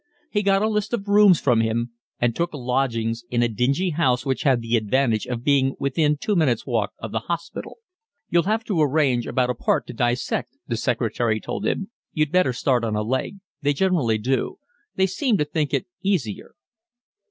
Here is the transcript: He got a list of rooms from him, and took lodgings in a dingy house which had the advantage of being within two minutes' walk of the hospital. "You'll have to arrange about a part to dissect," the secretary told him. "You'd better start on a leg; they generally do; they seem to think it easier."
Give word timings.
He 0.31 0.41
got 0.41 0.63
a 0.63 0.67
list 0.67 0.93
of 0.93 1.07
rooms 1.07 1.39
from 1.39 1.61
him, 1.61 1.91
and 2.19 2.35
took 2.35 2.55
lodgings 2.55 3.23
in 3.29 3.43
a 3.43 3.47
dingy 3.47 3.91
house 3.91 4.25
which 4.25 4.41
had 4.41 4.59
the 4.59 4.75
advantage 4.75 5.27
of 5.27 5.43
being 5.43 5.75
within 5.79 6.17
two 6.17 6.35
minutes' 6.35 6.65
walk 6.65 6.93
of 6.97 7.11
the 7.11 7.19
hospital. 7.29 7.77
"You'll 8.27 8.47
have 8.49 8.63
to 8.63 8.81
arrange 8.81 9.27
about 9.27 9.51
a 9.51 9.53
part 9.53 9.85
to 9.85 9.93
dissect," 9.93 10.57
the 10.67 10.75
secretary 10.75 11.39
told 11.39 11.67
him. 11.67 11.91
"You'd 12.13 12.31
better 12.31 12.51
start 12.51 12.83
on 12.83 12.95
a 12.95 13.03
leg; 13.03 13.35
they 13.61 13.73
generally 13.73 14.17
do; 14.17 14.57
they 14.95 15.05
seem 15.05 15.37
to 15.37 15.45
think 15.45 15.71
it 15.71 15.85
easier." 16.01 16.55